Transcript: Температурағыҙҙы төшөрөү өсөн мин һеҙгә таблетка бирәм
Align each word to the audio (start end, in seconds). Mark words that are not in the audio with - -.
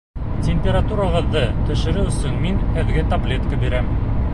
Температурағыҙҙы 0.45 1.43
төшөрөү 1.69 2.09
өсөн 2.15 2.43
мин 2.47 2.59
һеҙгә 2.79 3.05
таблетка 3.15 3.63
бирәм 3.67 3.95